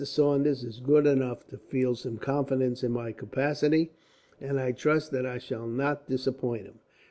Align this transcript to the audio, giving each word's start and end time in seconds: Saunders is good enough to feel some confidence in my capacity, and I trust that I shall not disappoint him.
Saunders 0.03 0.63
is 0.63 0.79
good 0.79 1.05
enough 1.05 1.45
to 1.49 1.59
feel 1.59 1.93
some 1.93 2.17
confidence 2.17 2.83
in 2.83 2.91
my 2.91 3.11
capacity, 3.11 3.91
and 4.39 4.59
I 4.59 4.71
trust 4.71 5.11
that 5.11 5.27
I 5.27 5.37
shall 5.37 5.67
not 5.67 6.07
disappoint 6.09 6.63
him. 6.63 6.79